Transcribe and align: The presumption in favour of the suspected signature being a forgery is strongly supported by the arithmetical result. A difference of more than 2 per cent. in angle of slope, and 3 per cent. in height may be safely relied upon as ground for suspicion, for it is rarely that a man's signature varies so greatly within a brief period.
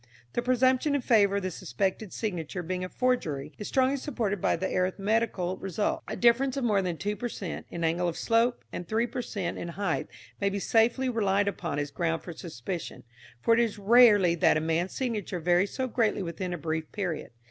The 0.33 0.41
presumption 0.41 0.95
in 0.95 1.01
favour 1.01 1.35
of 1.35 1.43
the 1.43 1.51
suspected 1.51 2.11
signature 2.11 2.63
being 2.63 2.83
a 2.83 2.89
forgery 2.89 3.53
is 3.59 3.67
strongly 3.67 3.97
supported 3.97 4.41
by 4.41 4.55
the 4.55 4.65
arithmetical 4.67 5.57
result. 5.57 6.01
A 6.07 6.15
difference 6.15 6.57
of 6.57 6.63
more 6.63 6.81
than 6.81 6.97
2 6.97 7.15
per 7.15 7.29
cent. 7.29 7.67
in 7.69 7.83
angle 7.83 8.07
of 8.07 8.17
slope, 8.17 8.65
and 8.73 8.87
3 8.87 9.05
per 9.05 9.21
cent. 9.21 9.59
in 9.59 9.67
height 9.67 10.07
may 10.39 10.49
be 10.49 10.57
safely 10.57 11.07
relied 11.07 11.47
upon 11.47 11.77
as 11.77 11.91
ground 11.91 12.23
for 12.23 12.33
suspicion, 12.33 13.03
for 13.43 13.53
it 13.53 13.59
is 13.59 13.77
rarely 13.77 14.33
that 14.33 14.57
a 14.57 14.59
man's 14.59 14.93
signature 14.93 15.39
varies 15.39 15.75
so 15.75 15.85
greatly 15.87 16.23
within 16.23 16.51
a 16.51 16.57
brief 16.57 16.91
period. 16.91 17.29